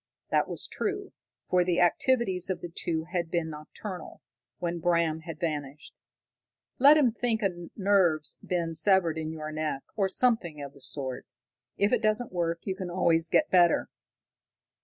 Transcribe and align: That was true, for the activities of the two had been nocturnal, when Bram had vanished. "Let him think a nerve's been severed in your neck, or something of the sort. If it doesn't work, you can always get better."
That 0.31 0.47
was 0.49 0.65
true, 0.65 1.11
for 1.47 1.63
the 1.63 1.79
activities 1.79 2.49
of 2.49 2.61
the 2.61 2.69
two 2.69 3.03
had 3.11 3.29
been 3.29 3.51
nocturnal, 3.51 4.19
when 4.57 4.79
Bram 4.79 5.19
had 5.19 5.39
vanished. 5.39 5.93
"Let 6.79 6.97
him 6.97 7.11
think 7.11 7.43
a 7.43 7.69
nerve's 7.77 8.35
been 8.43 8.73
severed 8.73 9.19
in 9.19 9.31
your 9.31 9.51
neck, 9.51 9.83
or 9.95 10.09
something 10.09 10.59
of 10.59 10.73
the 10.73 10.81
sort. 10.81 11.27
If 11.77 11.93
it 11.93 12.01
doesn't 12.01 12.33
work, 12.33 12.61
you 12.63 12.75
can 12.75 12.89
always 12.89 13.29
get 13.29 13.51
better." 13.51 13.89